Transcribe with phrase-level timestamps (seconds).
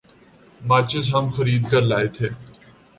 [0.61, 2.27] ماچس ہم خرید کر لائے تھے۔